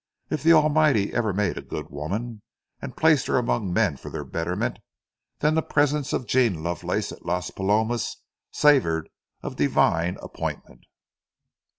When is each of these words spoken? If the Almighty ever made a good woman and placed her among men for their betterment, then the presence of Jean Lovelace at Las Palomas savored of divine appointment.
If 0.31 0.41
the 0.41 0.53
Almighty 0.53 1.13
ever 1.13 1.31
made 1.31 1.59
a 1.59 1.61
good 1.61 1.91
woman 1.91 2.41
and 2.81 2.97
placed 2.97 3.27
her 3.27 3.37
among 3.37 3.71
men 3.71 3.97
for 3.97 4.09
their 4.09 4.23
betterment, 4.23 4.79
then 5.41 5.53
the 5.53 5.61
presence 5.61 6.11
of 6.11 6.25
Jean 6.25 6.63
Lovelace 6.63 7.11
at 7.11 7.23
Las 7.23 7.51
Palomas 7.51 8.17
savored 8.51 9.09
of 9.43 9.57
divine 9.57 10.17
appointment. 10.19 10.85